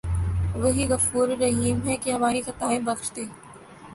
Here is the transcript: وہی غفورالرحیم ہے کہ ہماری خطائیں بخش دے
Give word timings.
وہی 0.55 0.85
غفورالرحیم 0.89 1.81
ہے 1.87 1.95
کہ 2.03 2.11
ہماری 2.11 2.41
خطائیں 2.41 2.79
بخش 2.85 3.11
دے 3.15 3.25